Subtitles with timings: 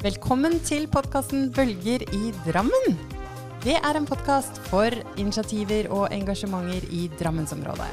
[0.00, 2.94] Velkommen til podkasten Bølger i Drammen.
[3.60, 7.90] Det er en podkast for initiativer og engasjementer i Drammensområdet.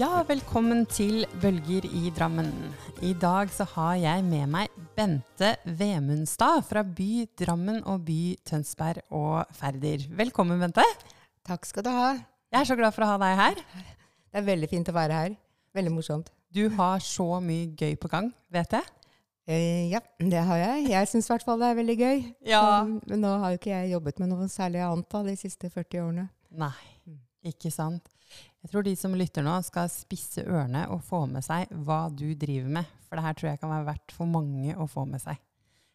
[0.00, 2.48] Ja, velkommen til Bølger i Drammen.
[3.04, 9.04] I dag så har jeg med meg Bente Vemundstad fra by Drammen og by Tønsberg
[9.12, 10.08] og Færder.
[10.22, 10.88] Velkommen, Bente.
[11.44, 12.14] Takk skal du ha.
[12.48, 13.62] Jeg er så glad for å ha deg her.
[14.32, 15.38] Det er veldig fint å være her.
[15.76, 16.32] Veldig morsomt.
[16.54, 18.86] Du har så mye gøy på gang, vet jeg.
[19.48, 20.86] Eh, ja, det har jeg.
[20.92, 22.22] Jeg syns i hvert fall det er veldig gøy.
[22.48, 22.60] Ja.
[22.60, 25.70] Så, men nå har jo ikke jeg jobbet med noe særlig annet da, de siste
[25.72, 26.24] 40 årene.
[26.60, 26.72] Nei,
[27.48, 28.08] ikke sant.
[28.62, 32.26] Jeg tror de som lytter nå, skal spisse ørene og få med seg hva du
[32.36, 32.96] driver med.
[33.08, 35.40] For det her tror jeg kan være verdt for mange å få med seg.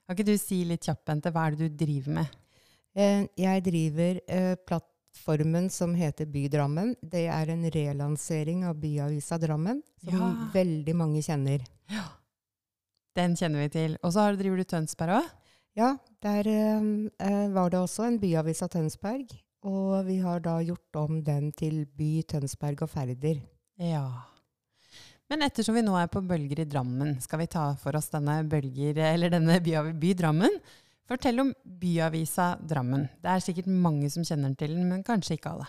[0.04, 2.40] Kan ikke du si litt kjapt, Bente, hva er det du driver med?
[2.94, 4.56] Eh, jeg driver eh,
[5.14, 6.96] plattformen som heter Bydrammen.
[7.02, 10.50] Det er en relansering av byavisa Drammen, som Ja.
[10.54, 11.62] veldig mange kjenner.
[13.16, 13.98] Den kjenner vi til.
[14.04, 15.30] Og så driver du Tønsberg òg?
[15.76, 19.30] Ja, der eh, eh, var det også en byavis av Tønsberg.
[19.64, 23.42] Og vi har da gjort om den til By Tønsberg og Færder.
[23.78, 24.24] Ja.
[25.30, 28.44] Men ettersom vi nå er på Bølger i Drammen, skal vi ta for oss denne,
[28.48, 30.60] bølger, eller denne by, by Drammen.
[31.10, 33.08] Fortell om byavisa Drammen.
[33.22, 35.68] Det er sikkert mange som kjenner til den, men kanskje ikke alle.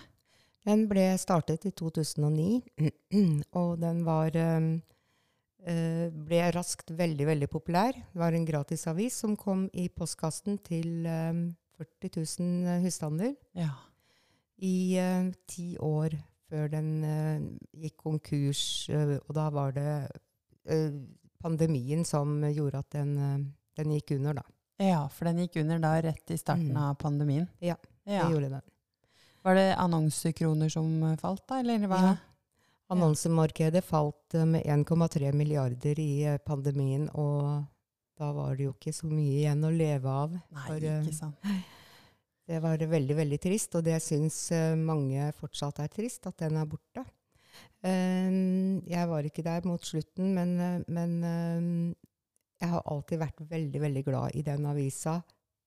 [0.65, 2.63] Den ble startet i 2009,
[3.61, 4.69] og den var, eh,
[5.69, 7.99] eh, ble raskt veldig, veldig populær.
[7.99, 11.43] Det var en gratisavis som kom i postkassen til eh,
[11.83, 13.73] 40 000 husstander Ja.
[14.63, 16.15] i eh, ti år
[16.49, 17.45] før den eh,
[17.85, 18.89] gikk konkurs.
[18.89, 19.91] eh, og da var det
[20.71, 20.93] eh,
[21.43, 23.39] pandemien som gjorde at den, eh,
[23.83, 24.47] den gikk under, da.
[24.83, 26.77] Ja, for den gikk under da rett i starten Mm.
[26.83, 27.49] av pandemien.
[27.61, 28.25] Ja, ja.
[28.27, 28.63] Det gjorde den.
[29.45, 31.61] Var det annonsekroner som eh, falt, da?
[31.61, 32.01] Eller hva?
[32.03, 32.17] Ja.
[32.95, 37.65] Annonsemarkedet falt eh, med 1,3 milliarder i eh, pandemien, og
[38.19, 40.33] da var det jo ikke så mye igjen å leve av.
[40.51, 41.37] Nei, For, ikke sant.
[42.45, 46.67] Det var veldig, veldig trist, og det syns mange fortsatt er trist, at den er
[46.69, 47.01] borte.
[47.81, 51.95] Jeg var ikke der mot slutten, men, men
[52.65, 55.19] jeg har alltid vært veldig, veldig glad i den avisa,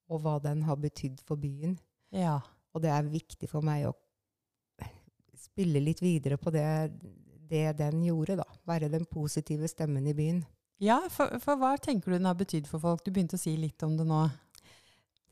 [0.09, 1.77] og hva den har betydd for byen.
[2.15, 2.39] Ja.
[2.73, 3.95] Og det er viktig for meg å
[5.37, 6.65] spille litt videre på det,
[7.49, 8.47] det den gjorde, da.
[8.67, 10.41] Være den positive stemmen i byen.
[10.81, 13.03] Ja, for, for hva tenker du den har betydd for folk?
[13.05, 14.25] Du begynte å si litt om det nå.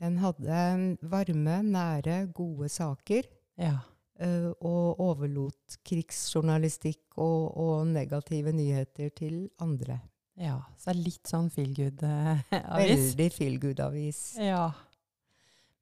[0.01, 0.61] Den hadde
[1.07, 3.29] varme, nære, gode saker.
[3.61, 3.77] Ja.
[4.19, 10.01] eh, og overlot krigsjournalistikk og, og negative nyheter til andre.
[10.41, 10.57] Ja.
[10.77, 12.51] Så det er litt sånn feel good-avis.
[12.81, 14.21] Veldig feel good-avis.
[14.41, 14.67] ja.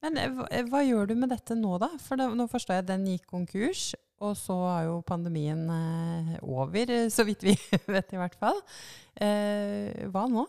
[0.03, 1.87] Men eh, hva, eh, hva gjør du med dette nå, da?
[2.03, 3.93] For det, nå forstår jeg at den gikk konkurs,
[4.23, 7.55] og så er jo pandemien eh, over, eh, så vidt vi
[7.95, 8.59] vet i hvert fall.
[9.15, 10.43] Eh, hva nå?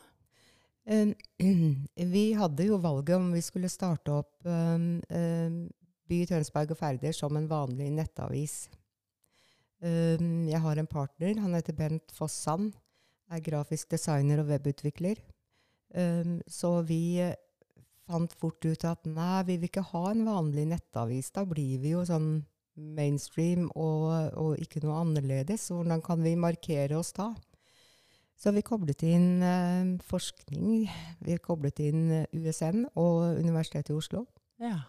[0.90, 1.14] Eh,
[2.16, 5.58] vi hadde jo valget om vi skulle starte opp eh, eh,
[6.10, 8.64] By Tønsberg og Færder som en vanlig nettavis.
[9.86, 10.18] Eh,
[10.50, 12.72] jeg har en partner, han heter Bent Fossan,
[13.32, 15.20] er grafisk designer og webutvikler.
[15.94, 17.36] Um, så vi eh,
[18.08, 21.30] fant fort ut at nei, vi vil ikke ha en vanlig nettavis.
[21.34, 22.42] Da blir vi jo sånn
[22.74, 25.68] mainstream og, og ikke noe annerledes.
[25.70, 27.30] Hvordan kan vi markere oss da?
[28.34, 30.88] Så vi koblet inn eh, forskning.
[31.24, 34.24] Vi koblet inn eh, USN og Universitetet i Oslo.
[34.62, 34.80] Ja.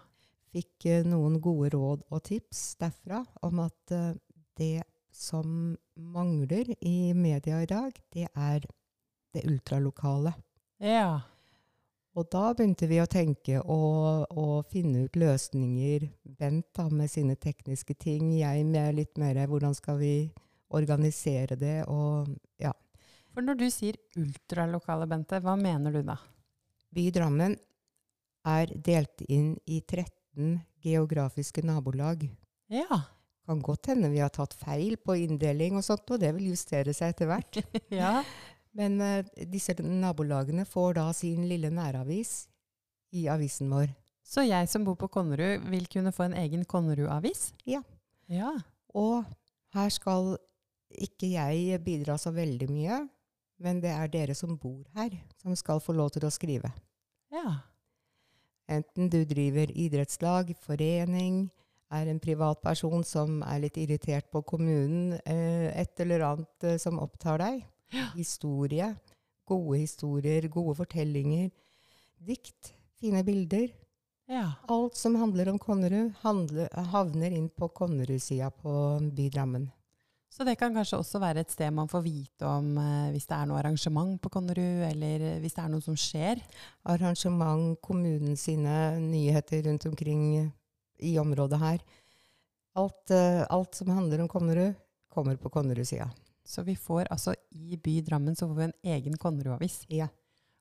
[0.55, 4.11] Fikk eh, noen gode råd og tips derfra om at eh,
[4.57, 4.73] det
[5.15, 8.65] som mangler i media i dag, det er
[9.33, 10.33] det ultralokale.
[10.83, 11.21] Ja.
[12.15, 16.07] Og da begynte vi å tenke og, og finne ut løsninger.
[16.39, 20.13] Bent da med sine tekniske ting, jeg med litt mer hvordan skal vi
[20.75, 21.81] organisere det.
[21.91, 22.29] Og
[22.61, 22.71] ja.
[23.35, 26.15] For når du sier ultralokale, Bente, hva mener du da?
[26.95, 27.57] By Drammen
[28.47, 32.23] er delt inn i 13 geografiske nabolag.
[32.71, 33.01] Ja.
[33.45, 36.95] Kan godt hende vi har tatt feil på inndeling og sånt, og det vil justere
[36.97, 37.59] seg etter hvert.
[38.01, 38.17] ja.
[38.75, 42.47] Men uh, disse nabolagene får da sin lille næravis
[43.15, 43.93] i avisen vår.
[44.25, 47.51] Så jeg som bor på Konnerud, vil kunne få en egen Konnerud-avis?
[47.69, 47.83] Ja.
[48.31, 48.55] Ja.
[48.97, 49.21] Og
[49.75, 50.33] her skal
[50.89, 52.99] ikke jeg bidra så veldig mye,
[53.61, 56.71] men det er dere som bor her, som skal få lov til å skrive.
[57.33, 57.59] Ja.
[58.71, 61.45] Enten du driver idrettslag, forening,
[61.95, 66.99] er en privatperson som er litt irritert på kommunen, eh, et eller annet eh, som
[67.03, 67.63] opptar deg.
[68.15, 68.91] Historie.
[69.45, 71.49] Gode historier, gode fortellinger.
[72.17, 72.73] Dikt.
[72.99, 73.69] Fine bilder.
[74.31, 74.51] ja.
[74.71, 78.71] Alt som handler om Konnerud, havner inn på Konnerud-sida på
[79.13, 79.67] Bydrammen.
[80.35, 83.37] Så det kan kanskje også være et sted man får vite om eh, hvis det
[83.37, 86.41] er noe arrangement på Konnerud, eller eh, hvis det er noe som skjer.
[86.91, 90.25] Arrangement, kommunen sine nyheter rundt omkring
[90.99, 91.79] i området her.
[92.75, 94.73] Alt, eh, alt som handler om Konnerud,
[95.09, 96.09] kommer på Konnerud-sida.
[96.45, 99.85] Så vi får altså i by Drammen så får vi en egen Konnerud-avis.
[99.89, 100.07] Ja.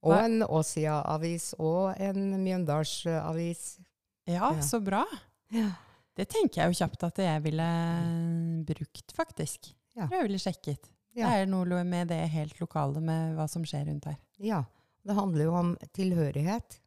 [0.04, 3.78] Og en Åsia-avis og en Mjøndalsavis.
[4.26, 4.60] Ja, Ja.
[4.62, 5.04] så bra.
[5.50, 5.70] Ja.
[6.16, 9.72] Det tenker jeg jo kjapt at jeg ville brukt, faktisk.
[9.96, 10.08] Ja.
[10.10, 10.90] Jeg ville sjekket.
[11.14, 11.28] Ja.
[11.30, 14.16] Det er noe med det helt lokale med hva som skjer rundt her.
[14.38, 14.64] ja.
[15.04, 16.78] Det handler jo om tilhørighet.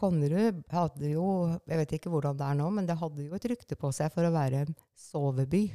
[0.00, 1.26] Konnerud hadde jo,
[1.68, 4.10] jeg vet ikke hvordan det er nå, men det hadde jo et rykte på seg
[4.14, 5.66] for å være en soveby.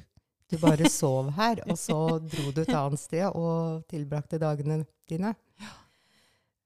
[0.49, 5.33] Du bare sov her, og så dro du et annet sted og tilbrakte dagene dine.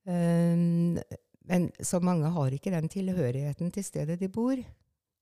[0.10, 0.98] Um,
[1.50, 4.58] men så mange har ikke den tilhørigheten til stedet de bor.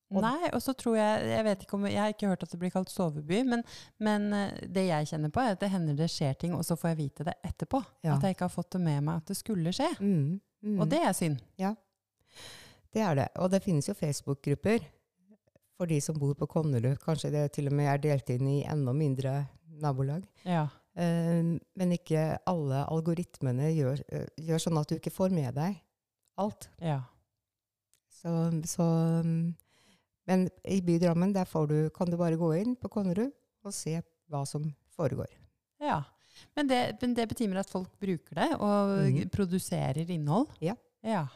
[0.08, 2.52] Og- Nei, og så tror jeg Jeg vet ikke om, jeg har ikke hørt at
[2.52, 3.64] det blir kalt soveby, men,
[4.00, 6.78] men eh, det jeg kjenner på, er at det hender det skjer ting, og så
[6.80, 7.82] får jeg vite det etterpå.
[8.06, 8.16] Ja.
[8.16, 9.90] At jeg ikke har fått det med meg at det skulle skje.
[10.00, 10.80] Mm, mm.
[10.80, 11.42] Og det er synd.
[12.94, 13.28] Det er det.
[13.42, 14.86] Og det finnes jo Facebook-grupper
[15.78, 16.98] for de som bor på Konnerud.
[17.04, 19.40] Kanskje det til og med er delt inn i enda mindre
[19.82, 20.26] nabolag.
[20.48, 20.68] Ja.
[20.98, 25.78] Uh, men ikke alle algoritmene gjør, uh, gjør sånn at du ikke får med deg
[26.42, 26.70] alt.
[26.82, 27.04] ja.
[28.18, 28.32] Så,
[28.66, 28.86] så,
[29.22, 29.52] um,
[30.26, 33.30] men i Bydrammen der får du, kan du bare gå inn på Konnerud
[33.62, 33.94] og se
[34.32, 34.66] hva som
[34.98, 35.30] foregår.
[35.84, 36.02] Ja.
[36.58, 39.30] Men det, men det betimer at folk bruker det, og mm.
[39.34, 40.50] produserer innhold?
[40.66, 40.74] Ja.
[41.06, 41.28] Ja.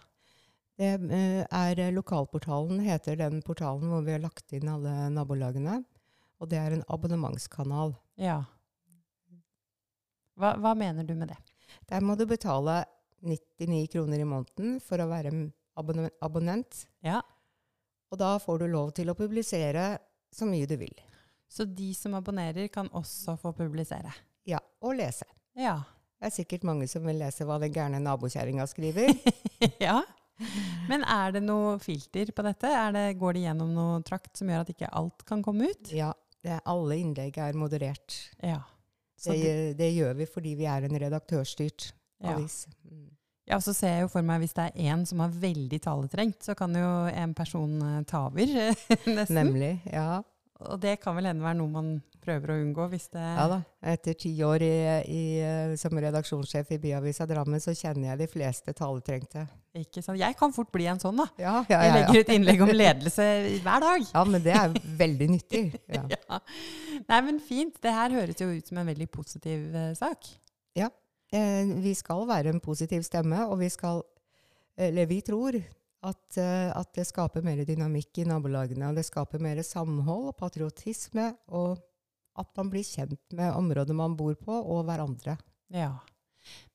[0.81, 5.83] Det eh, er Lokalportalen, heter den portalen hvor vi har lagt inn alle nabolagene.
[6.42, 7.94] Og det er en abonnementskanal.
[8.18, 8.42] ja.
[10.42, 11.38] Hva, hva mener du med det?
[11.92, 12.80] Der må du betale
[13.22, 15.30] 99 kroner i måneden for å være
[15.78, 16.86] abonne abonnent.
[17.06, 17.19] Ja.
[18.10, 20.00] Og da får du lov til å publisere
[20.34, 20.95] så mye du vil.
[21.51, 24.13] Så de som abonnerer, kan også få publisere?
[24.48, 25.27] Ja, og lese.
[25.54, 25.77] Ja.
[26.18, 29.13] Det er sikkert mange som vil lese hva den gærne nabokjerringa skriver.
[29.86, 30.00] ja.
[30.91, 32.69] Men er det noe filter på dette?
[32.69, 35.93] Er det, går det gjennom noe trakt som gjør at ikke alt kan komme ut?
[35.95, 36.11] Ja,
[36.41, 38.17] det er, alle innlegg er moderert.
[38.41, 38.61] Ja.
[39.21, 41.91] Så Det, det, det gjør vi fordi vi er en redaktørstyrt
[42.25, 42.63] avis.
[42.89, 42.97] Ja.
[43.53, 46.41] ja, så ser jeg jo for meg hvis det er én som har veldig taletrengt,
[46.45, 48.55] så kan jo en person eh, ta over,
[49.17, 49.38] nesten.
[49.38, 49.75] Nemlig.
[49.91, 50.23] Ja.
[50.61, 53.59] Og det kan vel hende være noe man prøver å unngå hvis det ja da.
[53.91, 54.75] Etter ti år i,
[55.09, 55.23] i,
[55.79, 59.47] som redaksjonssjef i Byavisa Drammen, så kjenner jeg de fleste taletrengte.
[59.77, 60.19] Ikke sant?
[60.19, 61.27] Jeg kan fort bli en sånn, da.
[61.41, 63.27] Ja, ja, ja, jeg legger ut innlegg om ledelse
[63.63, 64.06] hver dag.
[64.12, 65.65] ja men det er veldig nyttig.
[65.91, 66.06] Ja.
[66.07, 66.38] Ja.
[67.09, 67.75] Nei, men fint.
[67.83, 70.29] Det her høres jo ut som en veldig positiv uh, sak.
[71.31, 74.03] Eh, vi skal være en positiv stemme, og vi skal
[74.77, 75.53] Eller vi tror
[76.03, 78.88] at, eh, at det skaper mer dynamikk i nabolagene.
[78.89, 81.77] Og det skaper mer samhold og patriotisme, og
[82.39, 85.38] at man blir kjent med området man bor på, og hverandre.
[85.74, 85.92] Ja.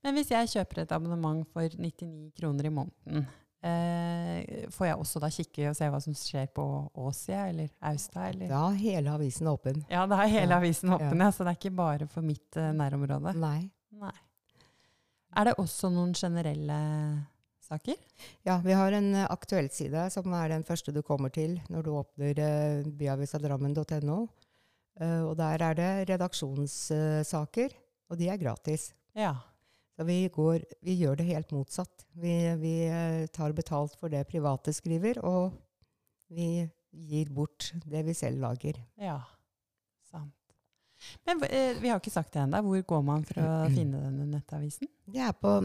[0.04, 3.26] Men hvis jeg kjøper et abonnement for 99 kroner i måneden,
[3.66, 8.28] eh, får jeg også da kikke og se hva som skjer på Åsia eller Austa?
[8.30, 8.48] Eller?
[8.52, 9.82] Da er hele avisen åpen.
[9.90, 10.60] Ja, da er hele Ja.
[10.60, 11.30] avisen åpen, ja.
[11.32, 13.34] så det er ikke bare for mitt eh, nærområde.
[13.40, 13.70] Nei.
[13.96, 14.12] Nei.
[15.36, 16.76] Er det også noen generelle
[17.66, 17.96] saker?
[18.46, 21.82] Ja, vi har en uh, aktuelt side, som er den første du kommer til når
[21.82, 24.18] du åpner uh, byavisadrammen.no.
[24.22, 24.45] Eh,
[24.96, 27.74] og der er det redaksjonssaker,
[28.08, 28.90] og de er gratis.
[29.16, 29.34] Ja.
[29.96, 32.04] Så vi, går, vi gjør det helt motsatt.
[32.20, 35.54] Vi, vi eh, tar betalt for det private skriver, og
[36.28, 38.76] vi gir bort det vi selv lager.
[39.00, 39.22] Ja.
[40.10, 40.34] Sant.
[41.24, 42.60] Men eh, vi har ikke sagt det ennå.
[42.66, 44.90] Hvor går man for å finne denne nettavisen?
[45.08, 45.58] Det er på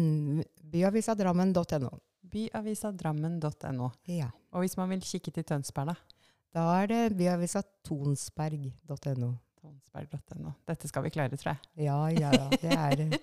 [0.76, 1.94] byavisadrammen.no.
[2.32, 3.88] Byavisadrammen.no.
[4.12, 4.28] Ja.
[4.52, 6.20] Og hvis man vil kikke til Tønsberg, da?
[6.52, 9.30] Da er det byavisatonsberg.no.
[9.62, 10.50] Tonsberg.no.
[10.68, 11.60] Dette skal vi klare, tror jeg.
[11.86, 12.48] Ja, ja, ja.
[12.50, 13.14] Det er eh,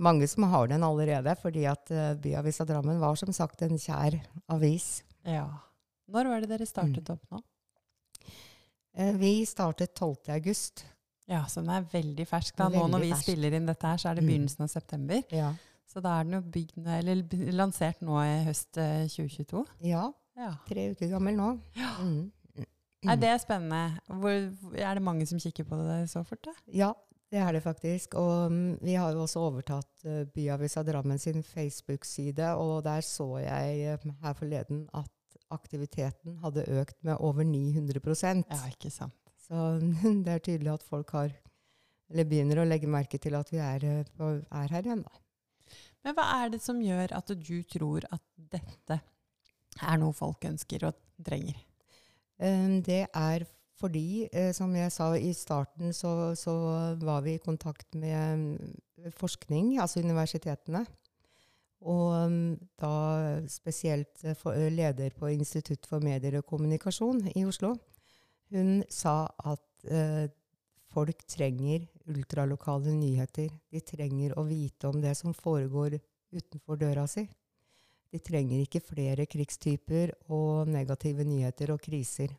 [0.00, 4.16] mange som har den allerede, fordi at uh, Byavisa Drammen var som sagt en kjær
[4.54, 4.86] avis.
[5.26, 5.48] Ja.
[6.10, 7.38] Når var det dere startet opp nå?
[8.96, 10.16] Eh, vi startet 12.
[10.34, 10.84] august.
[11.30, 12.56] Ja, så den er veldig fersk.
[12.58, 12.66] da.
[12.72, 13.26] Nå når vi fersk.
[13.28, 14.30] spiller inn dette her, så er det Mm.
[14.32, 15.20] begynnelsen av september.
[15.30, 15.52] Ja.
[15.90, 17.22] Så da er den jo bygd, eller
[17.54, 19.64] lansert nå i høst eh, 2022.
[19.90, 20.04] ja,
[20.40, 20.54] Ja.
[20.68, 21.52] tre uker gammel nå.
[22.00, 22.30] Mm.
[23.04, 24.00] Nei, det er spennende.
[24.08, 26.42] Hvor, er det mange som kikker på det så fort?
[26.44, 26.52] da?
[26.76, 26.90] Ja,
[27.32, 28.16] det er det faktisk.
[28.20, 33.28] Og um, vi har jo også overtatt uh, Byavisa Drammen sin Facebook-side, og der så
[33.44, 39.16] jeg uh, her forleden at aktiviteten hadde økt med over 900% Ja, ikke sant.
[39.46, 39.78] Så
[40.24, 41.32] det er tydelig at folk har
[42.10, 45.04] eller begynner å legge merke til at vi er, eh, er her igjen.
[45.06, 45.76] Da.
[46.04, 49.00] Men hva er det som gjør at du tror at dette
[49.82, 51.58] er noe folk ønsker og trenger?
[52.40, 53.44] Det er
[53.80, 56.52] fordi, eh, som jeg sa i starten, så, så
[57.00, 60.84] var vi i kontakt med mm, forskning, altså universitetene.
[61.80, 62.92] Og mm, da
[63.48, 67.72] spesielt eh, leder på Institutt for medier og kommunikasjon i Oslo.
[68.52, 70.28] Hun sa at eh,
[70.92, 73.48] folk trenger ultralokale nyheter.
[73.72, 75.96] De trenger å vite om det som foregår
[76.34, 77.24] utenfor døra si.
[78.10, 82.32] De trenger ikke flere krigstyper og negative nyheter og kriser.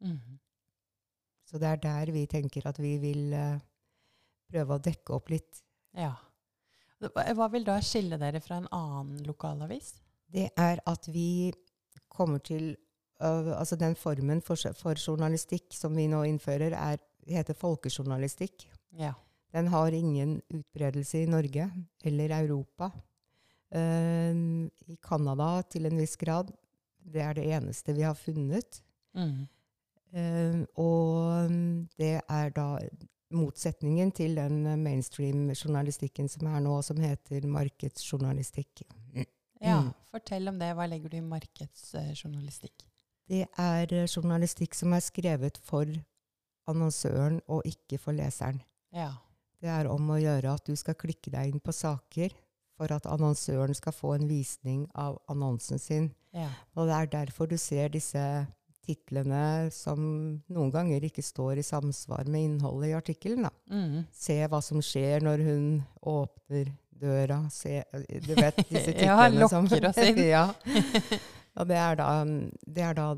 [0.00, 0.38] Mm.
[1.48, 3.60] Så det er der vi tenker at vi vil eh,
[4.48, 5.62] prøve å dekke opp litt.
[5.96, 6.14] Ja.
[6.98, 9.94] Hva hva vil da skille dere fra en annen lokalavis?
[10.28, 11.52] Det er at vi
[12.12, 12.74] kommer til
[13.22, 18.66] uh, Altså den formen for, for journalistikk som vi nå innfører, er, heter folkejournalistikk.
[18.98, 19.14] Ja.
[19.54, 21.70] Den har ingen utbredelse i Norge
[22.04, 22.90] eller Europa.
[23.74, 26.50] Ehm, I Canada til en viss grad.
[26.98, 28.82] Det er det eneste vi har funnet.
[29.16, 29.46] Mm.
[30.08, 31.50] Uh, og
[32.00, 32.78] det er da
[33.36, 38.86] motsetningen til den mainstream-journalistikken som er nå, som heter markedsjournalistikk.
[39.60, 39.82] ja.
[39.82, 39.92] Mm.
[40.08, 40.72] Fortell om det.
[40.76, 42.86] Hva legger du i markedsjournalistikk?
[43.28, 45.90] Det er eh, journalistikk som er skrevet for
[46.68, 48.62] annonsøren og ikke for leseren.
[48.96, 49.10] Ja.
[49.60, 52.32] Det er om å gjøre at du skal klikke deg inn på saker
[52.78, 56.12] for at annonsøren skal få en visning av annonsen sin.
[56.34, 56.48] ja.
[56.78, 58.22] Og det er derfor du ser disse
[58.88, 59.98] titlene som
[60.48, 63.48] noen ganger ikke står i samsvar med innholdet i artikkelen.
[63.68, 64.04] Mhm.
[64.14, 65.66] Se hva som skjer når hun
[66.08, 67.42] åpner døra.
[67.52, 67.82] Se,
[68.24, 70.22] du vet disse titlene Ja, som lokker oss inn.
[70.36, 70.46] ja.
[71.58, 72.08] Og det er da,
[72.66, 73.08] det er da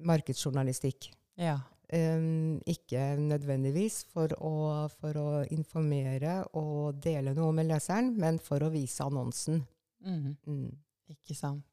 [0.00, 1.10] markedsjournalistikk.
[1.38, 1.58] ja.
[1.88, 4.52] Um, ikke nødvendigvis for å,
[5.00, 9.62] for å informere og dele noe med leseren, men for å vise annonsen.
[10.04, 10.34] Mm.
[10.44, 10.66] Mm.
[11.14, 11.64] Ikke sant.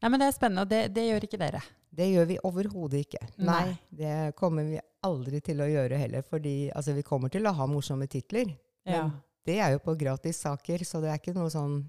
[0.00, 1.60] Nei, men Det er spennende, og det, det gjør ikke dere.
[1.94, 3.20] Det gjør vi overhodet ikke.
[3.36, 3.60] Nei.
[3.68, 3.74] Nei.
[4.00, 6.24] Det kommer vi aldri til å gjøre heller.
[6.24, 8.48] fordi altså, vi kommer til å ha morsomme titler.
[8.84, 9.04] Ja.
[9.04, 9.12] Men
[9.44, 11.82] det er jo på gratissaker, så det er ikke noe sånn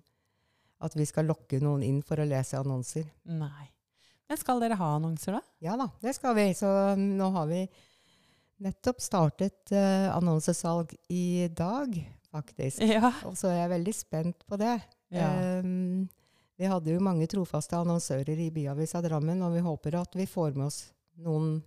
[0.83, 3.07] at vi skal lokke noen inn for å lese annonser.
[3.31, 3.69] Nei.
[4.29, 5.41] Men skal dere ha annonser, da?
[5.61, 6.49] Ja da, det skal vi.
[6.57, 6.67] Så
[6.97, 7.61] nå har vi
[8.65, 11.97] nettopp startet uh, annonsesalg i dag,
[12.31, 12.81] faktisk.
[12.95, 13.11] Ja.
[13.27, 14.77] Og så er jeg veldig spent på det.
[15.13, 15.31] ja.
[15.61, 16.07] Um,
[16.55, 20.53] vi hadde jo mange trofaste annonsører i Byavisa Drammen, og vi håper at vi får
[20.55, 20.77] med oss
[21.19, 21.57] noen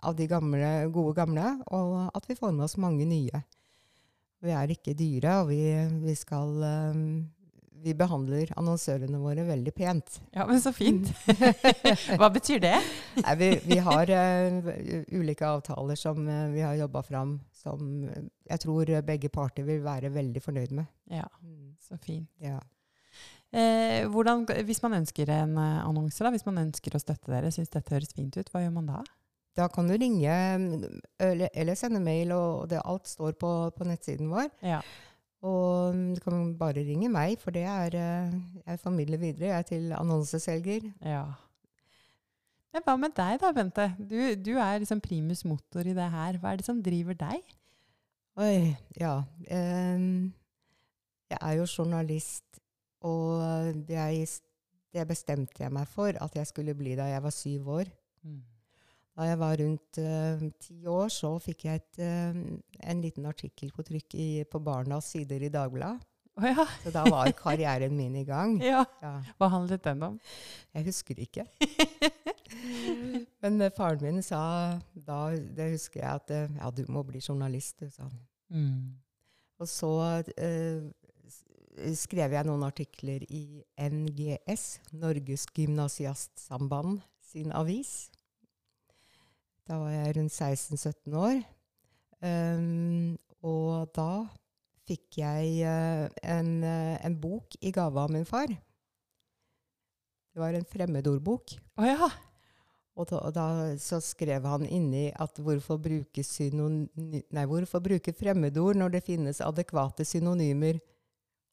[0.00, 3.42] av de gamle, gode gamle, og at vi får med oss mange nye.
[4.40, 5.60] Vi er ikke dyre, og vi,
[6.06, 7.02] vi skal um,
[7.80, 10.18] Vi behandler annonsørene våre veldig pent.
[10.36, 11.08] ja, men så fint.
[12.20, 12.74] Hva betyr det?
[13.22, 14.70] Nei, vi, vi har uh,
[15.16, 19.82] ulike avtaler som uh, vi har jobba fram, som eh, jeg tror begge parter vil
[19.84, 20.90] være veldig fornøyd med.
[21.12, 21.26] Ja,
[21.84, 22.28] så fint.
[22.42, 22.58] Ja.
[23.50, 27.72] Eh, hvordan, hvis man ønsker en annonse, da, hvis man ønsker å støtte dere, syns
[27.72, 29.02] dette høres fint ut, hva gjør man da?
[29.58, 30.74] Da kan du ringe mm,
[31.18, 34.48] eller, eller sende mail, og det, alt står på, på nettsiden vår.
[34.64, 34.80] Ja.
[35.40, 38.34] Og mm, du kan bare ringe meg, for det er eh,
[38.66, 39.48] Jeg formidler videre.
[39.48, 40.90] Jeg er til annonseselger.
[41.04, 41.24] ja.
[42.70, 43.86] Men hva med deg da, Bente?
[43.98, 46.38] Du, du er liksom primus motor i det her.
[46.38, 47.56] Hva er det som driver deg?
[48.38, 49.16] Oi, ja.
[49.50, 52.60] jeg er jo journalist,
[53.02, 53.42] og
[53.90, 54.28] jeg,
[54.94, 57.90] det bestemte jeg meg for at jeg skulle bli da jeg var syv år.
[59.20, 62.36] Da jeg var rundt eh, ti år, så fikk jeg et, uh,
[62.88, 66.06] en liten artikkel på trykk i, på Barnas sider i Dagbladet.
[66.40, 66.64] Oh, ja.
[66.80, 68.54] Så da var karrieren min i gang.
[68.64, 68.80] ja.
[69.02, 70.16] Ja, Hva handlet den om?
[70.72, 71.44] jeg husker ikke.
[73.44, 74.40] Men uh, faren min sa
[74.94, 78.16] da, det husker jeg, at ja, du må bli journalist, du, sa han.
[78.48, 78.86] Mm.
[79.60, 79.90] Og så
[81.92, 84.64] skrev jeg noen artikler i NGS,
[84.96, 88.08] Norges Gymnasiastsamband sin avis.
[89.70, 91.36] Da var jeg rundt 16-17 år.
[92.26, 93.14] Um,
[93.46, 94.24] og da
[94.88, 98.50] fikk jeg uh, en, uh, en bok i gave av min far.
[100.30, 101.54] Det var en fremmedordbok.
[101.78, 102.10] Å ja.
[102.98, 103.46] Og da, og da
[103.80, 110.04] så skrev han inni at hvorfor bruke, nei, hvorfor bruke fremmedord når det finnes adekvate
[110.04, 110.82] synonymer?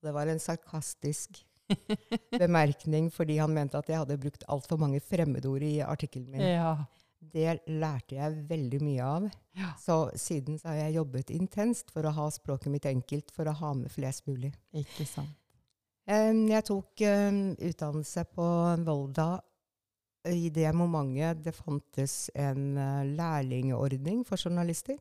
[0.01, 1.37] Det var en sarkastisk
[2.41, 6.47] bemerkning fordi han mente at jeg hadde brukt altfor mange fremmedord i artikkelen min.
[6.57, 6.75] ja.
[7.33, 9.27] Det lærte jeg veldig mye av.
[9.57, 9.73] Ja.
[9.81, 13.55] Så siden så har jeg jobbet intenst for å ha språket mitt enkelt, for å
[13.57, 14.53] ha med flest mulig.
[14.77, 15.35] Ikke sant.
[16.07, 18.47] Jeg tok utdannelse på
[18.87, 19.31] Volda
[20.31, 24.97] i det momentet det fantes en eh, lærlingordning for journalister.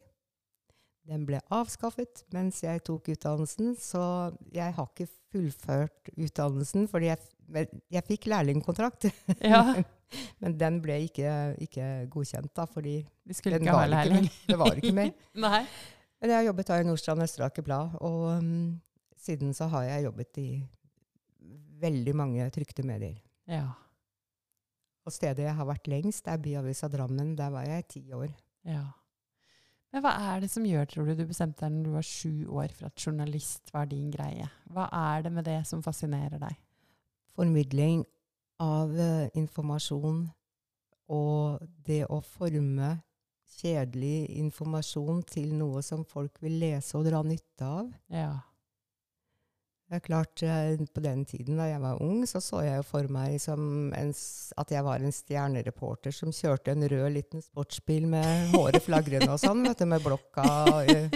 [1.06, 7.68] Den ble avskaffet mens jeg tok utdannelsen, så jeg har ikke fullført utdannelsen, fordi jeg,
[7.94, 9.10] jeg fikk lærlingkontrakt.
[9.40, 9.62] Ja.
[10.42, 11.30] Men den ble ikke,
[11.66, 14.28] ikke godkjent, da, fordi den var ikke mer.
[14.48, 15.12] Det var ikke mer.
[16.20, 18.80] Men jeg har jobbet her i Nordstrand Østeraker Blad, og um,
[19.20, 20.50] siden så har jeg jobbet i
[21.80, 23.18] veldig mange trykte medier.
[23.50, 23.66] Ja.
[25.06, 27.36] Og stedet jeg har vært lengst, er Byavisa Drammen.
[27.38, 28.30] Der var jeg i ti år.
[28.64, 28.86] ja.
[29.94, 32.32] Men hva er det som gjør, tror du, du bestemte deg når du var sju
[32.52, 34.44] år for at journalist var din greie?
[34.74, 36.58] Hva er det med det som fascinerer deg?
[37.32, 38.02] Formidling
[38.62, 40.26] av eh, informasjon
[41.12, 42.96] og det å forme
[43.56, 47.90] kjedelig informasjon til noe som folk vil lese og dra nytte av.
[48.12, 48.34] Ja.
[49.86, 52.82] Det er klart, eh, På den tiden da jeg var ung, så så jeg jo
[52.82, 54.10] for meg som en,
[54.58, 59.38] at jeg var en stjernereporter som kjørte en rød liten sportsbil med håret flagrende og
[59.38, 60.48] sånn, vet du, med blokka.
[60.72, 61.08] og, eh,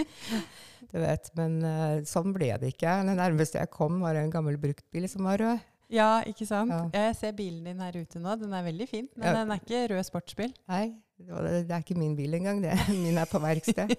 [0.91, 1.61] Du vet, Men
[2.03, 3.03] sånn ble det ikke.
[3.05, 5.59] Det nærmeste jeg kom, var en gammel bruktbil som var rød.
[5.91, 6.71] Ja, ikke sant?
[6.71, 6.85] Ja.
[7.07, 8.33] Jeg ser bilen din her ute nå.
[8.39, 9.33] Den er veldig fin, men Ja.
[9.41, 10.53] den er ikke rød sportsbil.
[10.71, 10.85] Nei,
[11.19, 12.61] det er ikke min bil engang.
[12.63, 12.73] det.
[13.03, 13.91] Min er på verksted.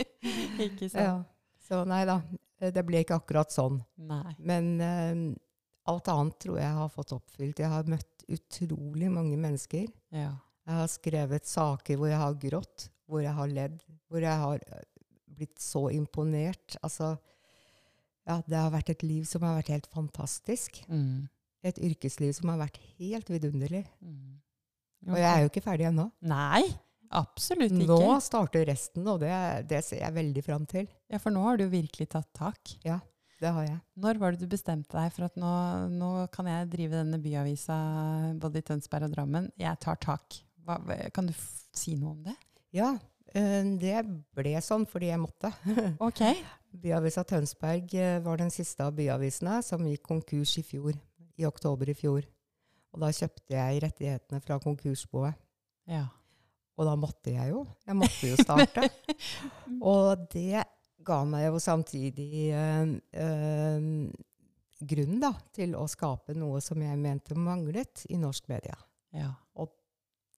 [0.66, 1.00] ikke sant?
[1.02, 1.14] Ja.
[1.70, 2.18] Så nei da,
[2.60, 3.80] det ble ikke akkurat sånn.
[4.10, 4.34] Nei.
[4.38, 5.24] Men eh,
[5.90, 7.58] alt annet tror jeg har fått oppfylt.
[7.62, 9.86] Jeg har møtt utrolig mange mennesker.
[10.14, 10.32] Ja.
[10.66, 13.80] Jeg har skrevet saker hvor jeg har grått, hvor jeg har ledd,
[14.10, 14.84] hvor jeg har eh,
[15.40, 16.76] blitt så imponert.
[16.84, 17.14] Altså,
[18.30, 20.80] ja, det har vært et liv som har vært helt fantastisk.
[20.90, 21.26] Mm.
[21.66, 23.82] Et yrkesliv som har vært helt vidunderlig.
[24.00, 24.38] Mm.
[25.10, 26.06] Og jeg er jo ikke ferdig ennå.
[26.30, 26.62] Nei,
[27.16, 27.88] absolutt ikke.
[27.88, 29.32] Nå starter resten, og det,
[29.70, 30.88] det ser jeg veldig fram til.
[31.10, 32.76] Ja, for nå har du virkelig tatt tak.
[32.86, 33.00] Ja,
[33.40, 33.78] Det har jeg.
[33.96, 35.52] Når var det du bestemte deg for at nå,
[35.96, 37.78] nå kan jeg drive denne byavisa
[38.40, 39.48] både i Tønsberg og Drammen?
[39.60, 40.42] Jeg tar tak.
[40.66, 40.76] Hva,
[41.16, 41.32] kan du
[41.72, 42.36] si noe om det?
[42.76, 42.92] Ja,
[43.32, 44.00] det
[44.36, 45.52] ble sånn fordi jeg måtte.
[46.08, 46.24] Ok.
[46.70, 50.94] Byavisa Tønsberg eh, var den siste av byavisene som gikk konkurs i fjor,
[51.34, 52.22] i oktober i fjor.
[52.94, 55.38] Og da kjøpte jeg rettighetene fra konkursboet.
[55.90, 56.04] Ja.
[56.78, 57.64] Og da måtte jeg jo.
[57.86, 58.86] Jeg måtte jo starte.
[59.92, 60.62] og det
[61.04, 63.90] ga meg jo samtidig øh, øh,
[64.80, 68.78] grunn da, til å skape noe som jeg mente manglet i norsk media.
[69.16, 69.32] Ja.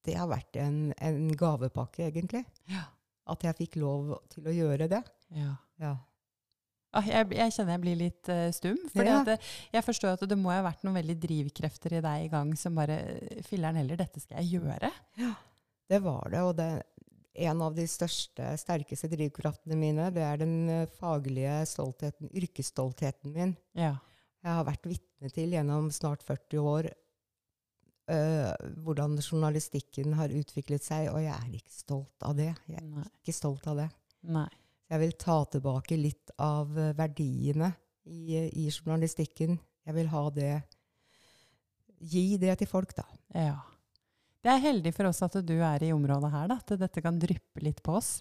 [0.04, 2.44] Det har vært en, en gavepakke, egentlig.
[2.70, 2.86] Ja.
[3.32, 5.02] At jeg fikk lov til å gjøre det.
[5.36, 5.54] ja.
[5.82, 5.96] Ja.
[6.92, 8.76] Ah, jeg, jeg kjenner jeg blir litt uh, stum.
[8.92, 9.22] For Ja.
[9.72, 12.76] jeg forstår at det må ha vært noen veldig drivkrefter i deg i gang som
[12.76, 12.98] bare
[13.48, 14.90] Filler'n heller, dette skal jeg gjøre.
[15.88, 16.66] Det var det, og det,
[17.48, 23.56] en av de største, sterkeste drivkraftene mine, det er den eh, faglige stoltheten, yrkesstoltheten min.
[23.72, 23.94] Ja.
[24.44, 26.90] Jeg har vært vitne til gjennom snart 40 år
[28.10, 28.50] eh,
[28.82, 32.50] hvordan journalistikken har utviklet seg, og jeg er ikke stolt av det.
[32.70, 33.08] Jeg er Nei.
[33.20, 33.88] ikke stolt av det.
[34.32, 34.48] Nei.
[34.92, 37.72] Jeg vil ta tilbake litt av eh, verdiene
[38.04, 39.58] i, i journalistikken.
[39.86, 40.54] Jeg vil ha det
[42.02, 43.04] Gi det til folk, da.
[43.30, 43.60] Ja.
[44.42, 47.20] Det er heldig for oss at du er i området her, da, at dette kan
[47.22, 48.16] dryppe litt på oss.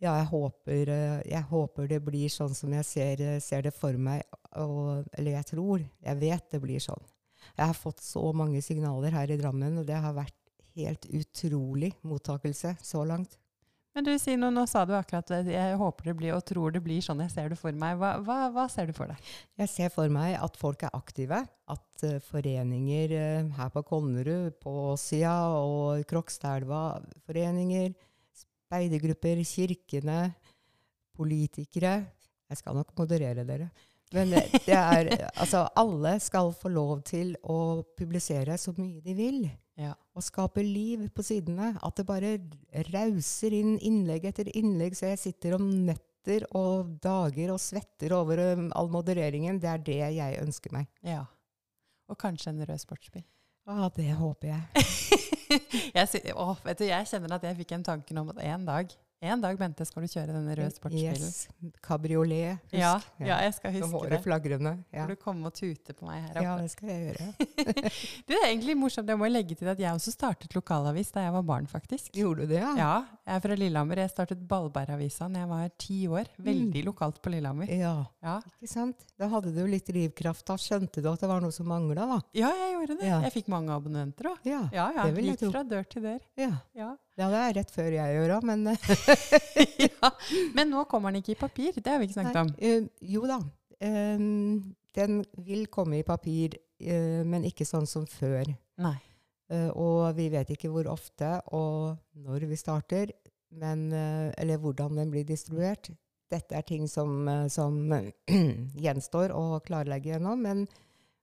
[0.00, 4.00] Ja, jeg håper, eh, jeg håper det blir sånn som jeg ser, ser det for
[4.00, 4.24] meg.
[4.56, 5.84] Og, eller jeg tror.
[5.84, 7.04] Jeg vet det blir sånn.
[7.56, 10.36] Jeg har fått så mange signaler her i Drammen, og det har vært
[10.78, 13.38] helt utrolig mottakelse så langt.
[13.96, 16.82] Men du, Sino, nå sa du akkurat at jeg håper det blir og tror det
[16.84, 17.96] blir sånn jeg ser det for meg.
[17.98, 19.30] Hva, hva, hva ser du for deg?
[19.58, 21.40] Jeg ser for meg at folk er aktive.
[21.66, 27.90] At uh, foreninger uh, her på Konnerud, på Åsia og Krokstadelva, foreninger,
[28.44, 30.20] speidergrupper, kirkene,
[31.18, 31.96] politikere
[32.48, 33.66] Jeg skal nok moderere dere.
[34.16, 39.40] Men det er Altså, alle skal få lov til å publisere så mye de vil.
[39.78, 39.94] Ja.
[40.16, 41.74] Og skape liv på sidene.
[41.84, 42.36] At det bare
[42.90, 48.42] rauser inn innlegg etter innlegg, så jeg sitter om netter og dager og svetter over
[48.52, 49.60] um, all modereringen.
[49.62, 50.88] Det er det jeg ønsker meg.
[51.06, 51.24] Ja.
[52.08, 53.24] Og kanskje en rød sportsbil.
[53.68, 54.86] Ja, det håper jeg.
[55.96, 58.94] jeg, å, vet du, jeg kjenner at jeg fikk en tanke om at en dag,
[59.20, 61.24] en dag, Bente, skal du kjøre denne røde sportsbilen.
[61.26, 61.48] Yes.
[61.82, 62.60] Kabriolet.
[62.70, 62.74] husk.
[62.78, 64.20] Ja, ja, jeg skal huske håret det.
[64.22, 64.72] flagrende.
[64.94, 65.02] Ja.
[65.04, 66.44] Får du komme og tute på meg her oppe.
[66.46, 67.26] ja, det skal jeg gjøre.
[68.28, 69.08] Det er egentlig morsomt.
[69.10, 72.12] Jeg må legge til at jeg også startet lokalavis da jeg var barn, faktisk.
[72.14, 72.70] Gjorde du det, ja?
[72.78, 72.92] Ja,
[73.26, 74.02] jeg er fra Lillehammer.
[74.04, 76.30] Jeg startet Ballbergavisa da jeg var ti år.
[76.38, 77.66] Veldig lokalt på Lillehammer.
[77.74, 78.38] Ja, Ja.
[78.60, 79.02] ikke sant?
[79.18, 80.46] Da hadde du litt drivkraft.
[80.46, 82.20] Da skjønte du at det var noe som mangla, da.
[82.38, 83.10] ja, jeg gjorde det.
[83.10, 84.38] Jeg fikk mange abonnenter òg.
[84.46, 84.62] Ja.
[84.72, 85.04] Ja, ja.
[85.08, 85.52] det vil jeg Gikk tro.
[85.56, 86.20] fra dør til dør.
[86.38, 86.52] Ja.
[86.78, 86.94] Ja.
[87.18, 88.64] Ja, det er rett før jeg gjør det, men
[89.88, 90.10] ja.
[90.54, 91.78] Men nå kommer den ikke i papir.
[91.78, 92.52] Det har vi ikke snakket om.
[92.54, 93.40] Nei, eh, jo da.
[93.84, 98.54] Ehm, den vil komme i papir, eh, men ikke sånn som før.
[98.78, 98.96] Nei.
[99.48, 103.14] Uh, og vi vet ikke hvor ofte og når vi starter,
[103.50, 105.90] men, eh, eller hvordan den blir distribuert.
[106.28, 107.78] Dette er ting som, eh, som
[108.84, 110.66] gjenstår å klarlegge gjennom, men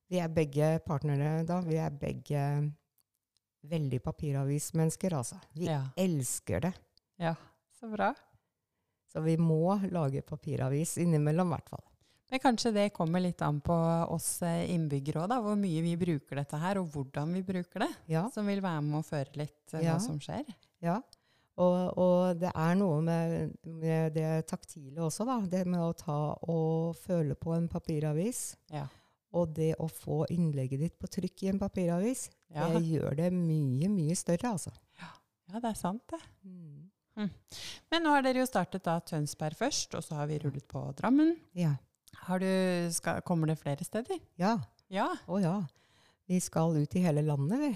[0.09, 1.59] vi er begge partnere da.
[1.65, 2.41] Vi er begge
[3.69, 5.39] veldig papiravismennesker, altså.
[5.53, 5.81] Vi Ja.
[5.97, 6.73] elsker det.
[7.19, 7.35] ja.
[7.79, 8.13] Så bra.
[9.11, 11.83] Så vi må lage papiravis innimellom, i hvert fall.
[12.31, 13.75] Men kanskje det kommer litt an på
[14.11, 17.91] oss eh, innbyggere òg, hvor mye vi bruker dette her, og hvordan vi bruker det.
[18.07, 18.23] Ja.
[18.33, 19.93] Som vil være med å føre litt eh, Ja.
[19.93, 20.43] hva som skjer.
[20.81, 21.01] Ja,
[21.57, 25.37] og, og det er noe med, med det taktile også, da.
[25.47, 26.17] Det med å ta
[26.49, 28.55] og føle på en papiravis.
[28.73, 28.87] Ja.
[29.35, 32.69] Og det å få innlegget ditt på trykk i en papiravis, Ja.
[32.71, 34.71] det gjør det mye, mye større, altså.
[35.01, 36.19] ja, det er sant, det.
[36.45, 37.29] Mm.
[37.91, 40.81] Men nå har dere jo startet da Tønsberg først, og så har vi rullet på
[40.99, 41.35] Drammen.
[41.55, 41.73] Ja.
[42.27, 42.47] Har du,
[42.95, 44.19] skal, kommer det flere steder?
[44.39, 44.57] Ja.
[44.91, 45.09] Ja.
[45.27, 45.55] Å ja.
[46.27, 47.71] Vi skal ut i hele landet, vi.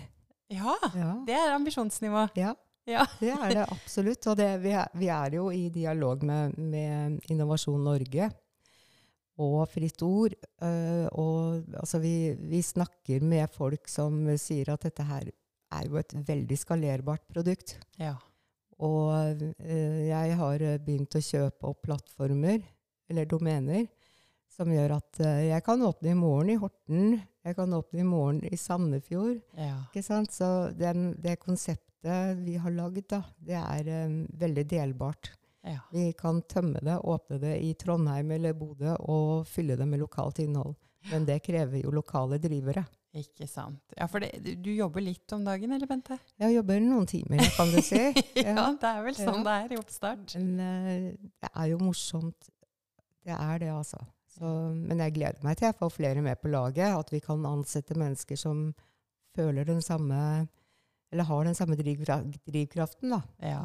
[0.58, 1.14] Ja, Ja.
[1.28, 2.30] det er ambisjonsnivå.
[2.40, 2.56] ja.
[2.90, 3.04] Ja.
[3.20, 4.26] Det er det absolutt.
[4.32, 8.32] Og det, vi, er, vi er jo i dialog med, med Innovasjon Norge
[9.40, 10.36] og Fritt Ord.
[10.62, 15.30] øh, og altså, vi, vi snakker med folk som sier at dette her
[15.72, 17.78] er jo et veldig skalerbart produkt.
[18.00, 18.16] Ja.
[18.80, 22.62] Og øh, jeg har begynt å kjøpe opp plattformer,
[23.10, 23.88] eller domener,
[24.60, 28.08] som gjør at øh, jeg kan åpne i morgen i Horten, jeg kan åpne i
[28.08, 29.40] morgen i Sandefjord.
[29.58, 29.78] ja.
[29.90, 30.34] Ikke sant?
[30.36, 35.32] Så den, det konseptet vi har lagd, da, det er um, veldig delbart.
[35.64, 35.80] Ja.
[35.92, 40.40] Vi kan tømme det, åpne det i Trondheim eller Bodø og fylle det med lokalt
[40.40, 40.76] innhold.
[41.12, 42.86] Men det krever jo lokale drivere.
[43.16, 43.80] Ikke sant.
[43.98, 44.30] Ja, for det,
[44.62, 46.20] du- jobber litt om dagen, eller Bente?
[46.38, 47.98] Jeg jobber noen timer, kan du si.
[48.38, 49.44] ja, det er vel sånn Ja.
[49.48, 50.36] det er i oppstart.
[50.38, 51.08] Men eh,
[51.42, 52.52] det er jo morsomt.
[53.26, 53.98] Det er det, altså.
[54.30, 54.46] Så,
[54.78, 56.94] men jeg gleder meg til jeg får flere med på laget.
[56.96, 58.70] At vi kan ansette mennesker som
[59.36, 60.48] føler den samme
[61.12, 63.22] Eller har den samme drivkraften, da.
[63.42, 63.64] Ja.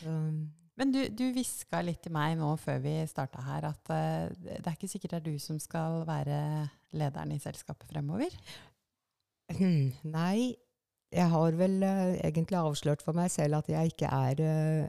[0.00, 0.10] Så,
[0.80, 4.64] Men du, du hviska litt til meg nå før vi starta her, at uh, det
[4.64, 6.40] er ikke sikkert det er du som skal være
[6.96, 8.32] lederen i selskapet fremover.
[10.16, 10.54] Nei,
[11.12, 14.88] jeg har vel uh, egentlig avslørt for meg selv at jeg ikke er uh,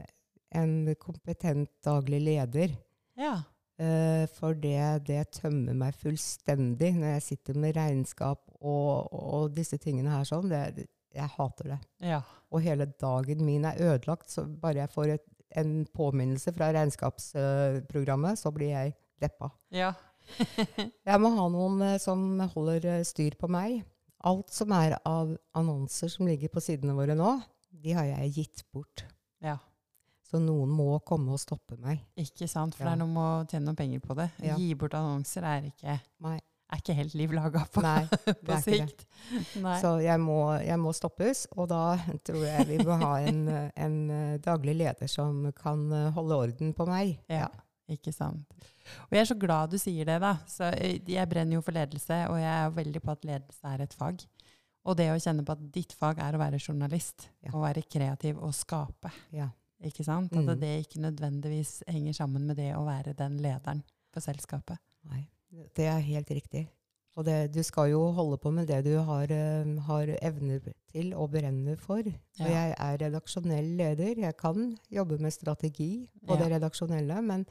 [0.62, 2.76] en kompetent daglig leder.
[3.20, 3.42] Ja.
[4.36, 10.12] For det, det tømmer meg fullstendig når jeg sitter med regnskap og, og disse tingene
[10.12, 10.52] her sånn.
[10.52, 10.84] Det,
[11.16, 11.78] jeg hater det.
[12.12, 12.20] Ja.
[12.52, 15.26] Og hele dagen min er ødelagt, så bare jeg får et,
[15.60, 19.50] en påminnelse fra regnskapsprogrammet, så blir jeg deppa.
[19.74, 19.92] Ja.
[21.08, 23.80] Jeg må ha noen eh, som holder eh, styr på meg.
[24.22, 27.32] Alt som er av annonser som ligger på sidene våre nå,
[27.82, 29.04] de har jeg gitt bort.
[29.42, 29.58] ja.
[30.32, 31.98] Så noen må komme og stoppe meg.
[32.16, 32.94] Ikke sant, for Ja.
[32.94, 34.30] det er noe med å tjene noen penger på det.
[34.40, 34.54] Ja.
[34.56, 36.38] Gi bort annonser er ikke, Nei.
[36.72, 38.06] Er ikke helt liv laga på, Nei,
[38.48, 39.04] på sikt.
[39.82, 41.82] Så jeg må, jeg må stoppes, og da
[42.26, 43.42] tror jeg vi må ha en,
[43.86, 47.18] en eh, daglig leder som kan eh, holde orden på meg.
[47.30, 47.48] Ja,
[47.92, 48.46] ikke sant.
[49.06, 50.34] Og jeg er så glad du sier det, da.
[50.50, 53.84] Så eh, jeg brenner jo for ledelse, og jeg er veldig på at ledelse er
[53.84, 54.24] et fag.
[54.82, 57.52] Og det å kjenne på at ditt fag er å være journalist, Ja.
[57.54, 59.12] å være kreativ og skape.
[59.30, 59.50] Ja.
[59.82, 60.32] Ikke sant?
[60.34, 60.58] At Mm.
[60.60, 64.78] det ikke nødvendigvis henger sammen med det å være den lederen for selskapet.
[65.10, 65.24] Nei,
[65.76, 66.66] det er helt riktig.
[67.12, 71.12] Og det, du skal jo holde på med det du har, eh, har evner til
[71.12, 72.00] og brenner for.
[72.40, 74.14] Og jeg er redaksjonell leder.
[74.24, 77.44] Jeg kan jobbe med strategi på det redaksjonelle, men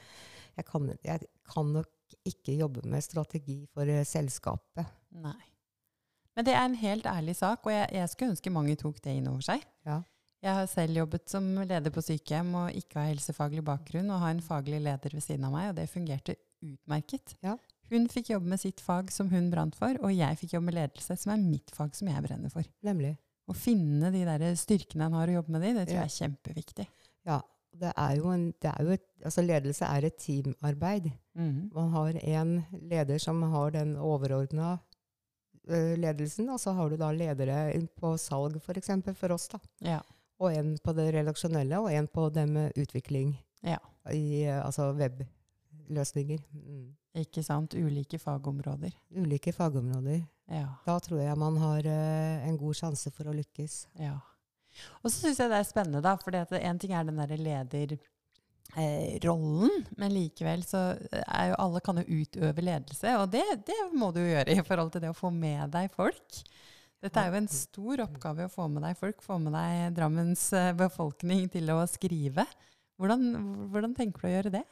[0.58, 4.90] jeg kan, jeg kan nok ikke jobbe med strategi for eh, selskapet.
[5.12, 5.38] Nei.
[6.36, 9.14] Men det er en helt ærlig sak, og jeg, jeg skulle ønske mange tok det
[9.20, 9.66] inn over seg.
[9.86, 10.02] Ja.
[10.42, 14.34] Jeg har selv jobbet som leder på sykehjem og ikke har helsefaglig bakgrunn, og har
[14.34, 17.36] en faglig leder ved siden av meg, og det fungerte utmerket.
[17.46, 17.60] Ja.
[17.91, 20.77] Hun fikk jobbe med sitt fag som hun brant for, og jeg fikk jobbe med
[20.80, 22.63] ledelse, som er mitt fag som jeg brenner for.
[22.88, 23.17] Nemlig.
[23.51, 26.06] Å finne de der styrkene en har å jobbe med de, det tror Ja.
[26.06, 26.88] jeg er kjempeviktig.
[27.27, 27.41] Ja.
[27.82, 31.06] Det er jo en, det er jo et, altså ledelse er et teamarbeid.
[31.39, 31.69] Mm.
[31.73, 32.49] Man har en
[32.91, 34.73] leder som har den overordna
[35.71, 38.65] ledelsen, og så har du da ledere på salg, f.eks.
[38.65, 39.47] For, eksempel, for oss.
[39.51, 39.60] da.
[39.86, 39.99] Ja.
[40.41, 43.36] Og en på det redaksjonelle, og en på det med utvikling.
[43.63, 43.77] Ja.
[44.12, 46.41] I eh, altså webløsninger.
[46.51, 46.88] Mm.
[47.17, 47.74] Ikke sant?
[47.76, 48.93] Ulike fagområder.
[49.12, 50.21] Ulike fagområder.
[50.52, 50.67] Ja.
[50.86, 53.88] Da tror jeg man har uh, en god sjanse for å lykkes.
[54.00, 54.17] Ja.
[55.02, 56.15] Og så syns jeg det er spennende, da.
[56.19, 57.38] For en ting er den derre
[58.76, 60.80] lederrollen, men likevel så
[61.21, 63.10] er jo alle kan jo utøve ledelse.
[63.19, 65.91] Og det, det må du jo gjøre i forhold til det å få med deg
[65.95, 66.30] folk.
[67.02, 70.43] Dette er jo en stor oppgave å få med deg folk, få med deg Drammens
[70.54, 72.45] eh, befolkning til å skrive.
[73.02, 73.21] Hvordan,
[73.74, 74.65] hvordan tenker du å gjøre det?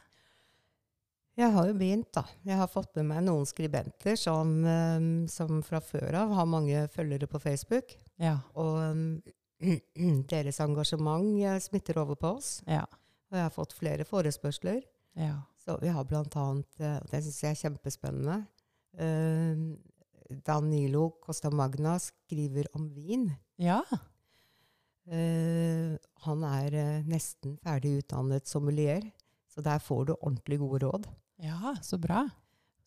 [1.39, 2.25] Jeg har jo begynt, da.
[2.43, 6.82] Jeg har fått med meg noen skribenter som, eh, som fra før av har mange
[6.91, 7.93] følgere på Facebook.
[8.19, 8.41] Ja.
[8.60, 9.21] Og mm,
[10.32, 12.58] deres engasjement eh, smitter over på oss.
[12.67, 12.84] Ja.
[13.30, 14.84] Og jeg har fått flere forespørsler.
[15.19, 15.38] ja.
[15.60, 18.38] Så vi har blant annet, eh, det syns jeg er kjempespennende,
[18.97, 19.60] eh,
[20.47, 23.28] Danilo Costa Magna skriver om vin.
[23.62, 23.82] Ja.
[25.10, 29.06] Eh, han er eh, nesten ferdig utdannet sommelier,
[29.49, 31.10] så der får du ordentlig gode råd.
[31.39, 32.25] Ja, så bra.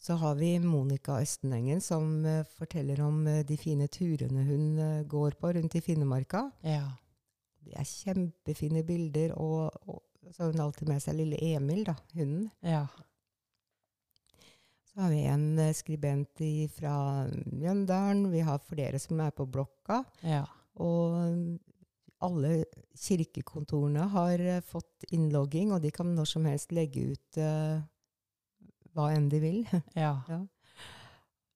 [0.02, 5.02] Så har vi Monica Østenengen, som eh, forteller om eh, de fine turene hun eh,
[5.06, 6.48] går på rundt i Finnemarka.
[6.66, 6.88] Ja.
[7.62, 10.02] Det er kjempefine bilder, og, og
[10.34, 12.48] så har hun alltid med seg lille Emil, da, hunden.
[12.66, 12.86] Ja.
[14.90, 16.96] Så har vi en skribent i- fra
[17.54, 18.26] Mjøndalen.
[18.34, 20.02] Vi har flere som er på blokka.
[20.26, 20.42] Ja.
[20.82, 21.60] Og mm,
[22.26, 22.64] alle
[22.98, 27.38] kirkekontorene har fått innlogging, og de kan når som helst legge ut
[28.94, 29.62] hva enn de vil.
[29.98, 30.16] Ja.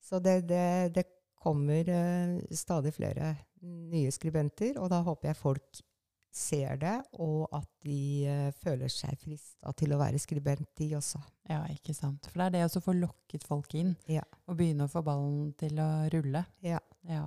[0.06, 1.04] Så det, det, det
[1.42, 3.34] kommer eh, stadig flere
[3.66, 5.80] nye skribenter, og da håper jeg folk
[6.36, 6.94] ser det,
[7.24, 11.18] og at de eh, føler seg frista til å være skribent, de også.
[11.48, 12.28] ja, ikke sant.
[12.30, 14.22] For det er det å få lokket folk inn, Ja.
[14.46, 16.44] og begynne å få ballen til å rulle.
[16.62, 16.78] Ja.
[17.08, 17.24] Ja.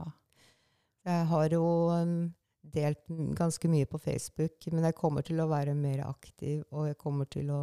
[1.10, 1.64] Jeg har jo
[1.96, 2.16] um,
[2.62, 3.02] delt
[3.40, 7.26] ganske mye på Facebook, men jeg kommer til å være mer aktiv, og jeg kommer
[7.34, 7.62] til å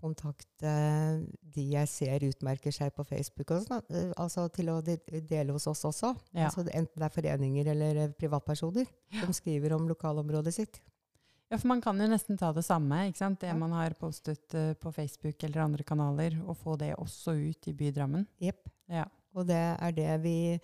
[0.00, 0.70] kontakte
[1.54, 5.66] de jeg ser utmerker seg på Facebook, og sånn, eh, altså til å dele hos
[5.70, 6.14] oss også.
[6.32, 6.48] Ja.
[6.48, 8.86] Altså, enten det er foreninger eller privatpersoner privatpersoner
[9.24, 10.80] som skriver om lokalområdet sitt.
[11.50, 13.40] Ja, for man kan jo nesten ta det samme, ikke sant?
[13.40, 13.56] Det Ja.
[13.58, 17.72] man har postet eh, på Facebook eller andre kanaler, og få det også ut i
[17.74, 18.26] bydrammen.
[18.40, 18.68] Jepp.
[18.88, 19.04] Ja.
[19.34, 20.60] Og det er det vi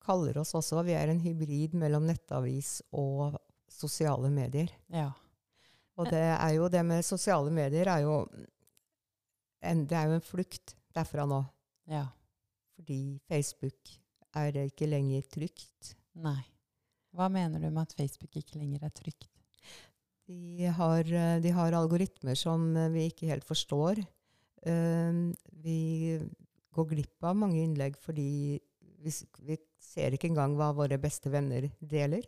[0.00, 0.82] kaller oss også.
[0.84, 3.36] Vi er en hybrid mellom nettavis og
[3.68, 4.70] sosiale medier.
[4.88, 5.10] Ja.
[5.98, 8.20] Og det er jo det med sosiale medier er jo
[9.66, 11.40] en, Det er jo en flukt derfra nå.
[11.90, 12.06] Ja.
[12.78, 13.96] Fordi Facebook
[14.38, 15.96] er ikke lenger trygt.
[16.14, 16.44] Nei.
[17.16, 19.26] Hva mener du med at Facebook ikke lenger er trygt?
[20.28, 24.04] De har, eh, de har algoritmer som eh, vi ikke helt forstår.
[24.66, 25.30] Uh,
[25.62, 26.18] vi
[26.74, 28.58] går glipp av mange innlegg fordi
[28.98, 29.12] vi,
[29.46, 32.26] vi ser ikke engang hva våre beste venner deler.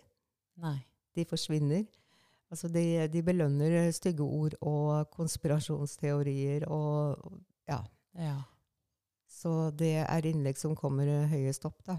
[0.63, 0.79] Nei.
[1.19, 1.85] De forsvinner.
[2.51, 7.21] Altså de, de belønner stygge ord og konspirasjonsteorier og
[7.71, 7.79] ja.
[8.19, 8.39] Ja.
[9.31, 11.97] Så det er innlegg som kommer eh, høyest opp, da.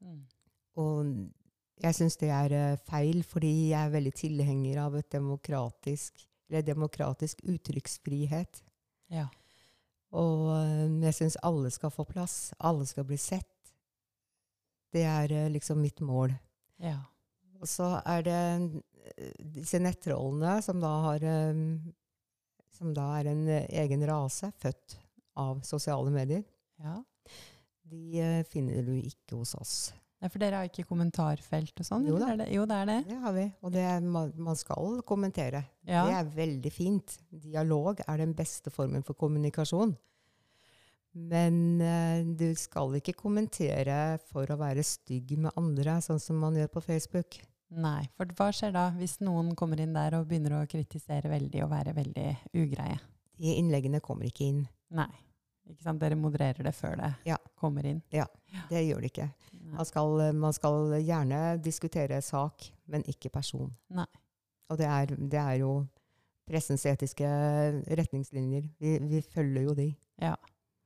[0.00, 0.22] Mm.
[0.80, 1.10] Og
[1.84, 6.64] jeg syns det er eh, feil, fordi jeg er veldig tilhenger av et demokratisk, eller
[6.64, 8.62] demokratisk uttrykksfrihet.
[9.12, 9.28] Ja.
[10.16, 12.54] Og eh, jeg syns alle skal få plass.
[12.58, 13.50] Alle skal bli sett.
[14.94, 16.32] Det er liksom mitt mål.
[16.80, 17.02] Ja.
[17.60, 18.40] Og så er det
[19.54, 21.64] disse nettrollene som da har eh,
[22.74, 24.96] Som da er en egen rase, født
[25.38, 26.44] av sosiale medier.
[26.82, 27.00] ja.
[27.84, 29.74] De eh, finner du ikke hos oss.
[30.18, 32.06] Nei, for dere har ikke kommentarfelt og sånn?
[32.08, 32.46] Jo det?
[32.50, 32.96] Jo, det er det.
[33.10, 33.44] Det har vi.
[33.60, 35.60] Og det er, man, man skal kommentere.
[35.84, 36.06] Ja.
[36.08, 37.18] Det er veldig fint.
[37.28, 39.92] Dialog er den beste formen for kommunikasjon.
[41.14, 46.56] Men eh, du skal ikke kommentere for å være stygg med andre, sånn som man
[46.58, 47.36] gjør på Facebook.
[47.74, 51.64] Nei, for hva skjer da hvis noen kommer inn der og begynner å kritisere veldig
[51.64, 53.00] og være veldig ugreie?
[53.40, 54.60] De innleggene kommer ikke inn.
[54.94, 55.08] Nei.
[55.66, 55.98] Ikke sant?
[56.02, 57.36] Dere modererer det før det Ja.
[57.58, 58.02] kommer inn.
[58.12, 58.26] Ja,
[58.68, 59.28] Det gjør de ikke.
[59.72, 63.72] Man skal, man skal gjerne diskutere sak, men ikke person.
[63.90, 64.06] Nei.
[64.70, 65.86] Og det er, det er jo
[66.46, 67.24] pressens etiske
[67.88, 68.68] retningslinjer.
[68.78, 69.88] Vi, vi følger jo de.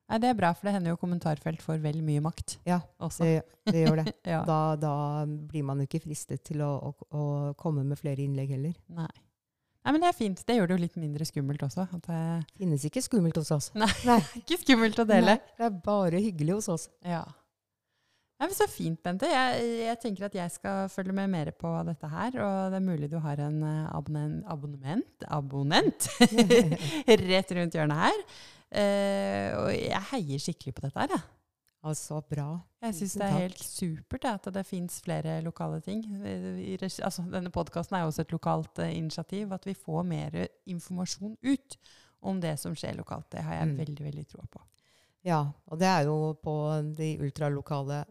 [0.09, 3.27] Nei, det er bra, for det hender jo kommentarfelt får vel mye makt Ja, også.
[3.27, 4.13] det, det gjør det.
[4.33, 4.41] ja.
[4.49, 4.93] Da, da
[5.29, 7.25] blir man jo ikke fristet til å, å, å
[7.61, 8.77] komme med flere innlegg heller.
[8.89, 9.11] Nei.
[9.85, 10.41] Nei, men det er fint.
[10.45, 11.87] Det gjør det jo litt mindre skummelt også.
[11.97, 12.23] At det
[12.59, 13.69] Finnes ikke skummelt hos oss.
[13.79, 13.89] Nei.
[14.43, 15.39] ikke skummelt å dele.
[15.39, 16.89] Nei, det er bare hyggelig hos oss.
[17.05, 17.23] Ja.
[18.39, 19.27] Nei, men så fint, Bente.
[19.29, 22.37] Jeg, jeg tenker at jeg skal følge med mer på dette her.
[22.37, 26.07] Og det er mulig du har en eh, abonnement, abonnement, abonnent
[27.33, 28.23] rett rundt hjørnet her.
[28.71, 31.09] Eh, og jeg heier skikkelig på dette her.
[31.19, 31.35] Jeg,
[31.89, 32.61] Altså, bra.
[32.83, 33.41] jeg syns det er takk.
[33.41, 36.03] helt supert ja, at det fins flere lokale ting.
[36.27, 39.53] I Altså, denne podkasten er jo også et lokalt eh, initiativ.
[39.53, 41.77] At vi får mer informasjon ut
[42.21, 43.31] om det som skjer lokalt.
[43.31, 43.77] Det har jeg Mm.
[43.79, 44.61] veldig, veldig tro på.
[45.25, 46.57] Ja, og det er jo på
[46.97, 48.05] de ultralokale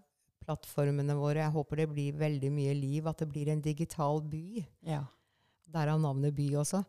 [0.46, 1.44] plattformene våre.
[1.44, 4.66] Jeg håper det blir veldig mye liv, at det blir en digital by.
[4.88, 5.04] Ja.
[5.70, 6.86] Derav navnet by også.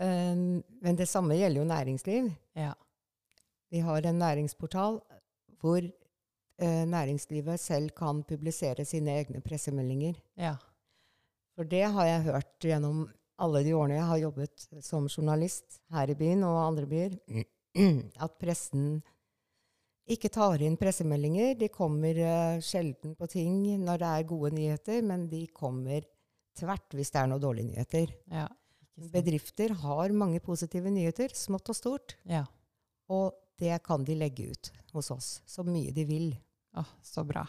[0.00, 2.36] Um, men det samme gjelder jo næringsliv.
[2.56, 2.74] Ja.
[3.70, 5.00] Vi har en næringsportal
[5.60, 10.14] hvor eh, næringslivet selv kan publisere sine egne pressemeldinger.
[10.38, 10.54] ja.
[11.58, 13.00] For det har jeg hørt gjennom
[13.42, 17.16] alle de årene jeg har jobbet som journalist her i byen og andre byer,
[18.24, 19.00] at pressen
[20.08, 21.56] ikke tar inn pressemeldinger.
[21.58, 26.06] De kommer eh, sjelden på ting når det er gode nyheter, men de kommer
[26.58, 28.14] tvert hvis det er noen dårlige nyheter.
[28.30, 28.46] ja.
[28.98, 32.44] Bedrifter har mange positive nyheter, smått og stort, Ja.
[33.10, 36.28] og det kan de legge ut hos oss så mye de vil.
[36.78, 37.46] Oh, så bra.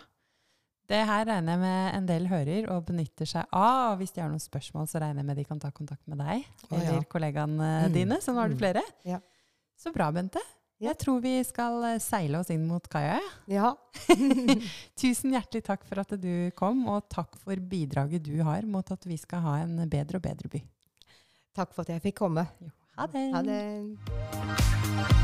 [0.89, 4.00] Det her regner jeg med en del hører og benytter seg av.
[4.00, 6.48] Hvis de har noen spørsmål, så regner jeg med de kan ta kontakt med deg
[6.72, 7.93] Å, eller kollegaene Mm.
[7.93, 8.17] dine.
[8.22, 8.60] Så nå har du Mm.
[8.63, 8.82] flere.
[9.06, 9.19] Ja.
[9.78, 10.39] Så bra, Bente.
[10.80, 10.89] Ja.
[10.89, 13.19] Jeg tror vi skal eh, seile oss inn mot kaia.
[13.48, 13.76] ja.
[13.76, 13.76] Ja.
[15.00, 19.06] Tusen hjertelig takk for at du kom, og takk for bidraget du har mot at
[19.06, 20.63] vi skal ha en bedre og bedre by.
[21.54, 22.48] Takk for at jeg fikk komme.
[22.98, 23.32] Ha det.
[23.36, 25.18] Ha det.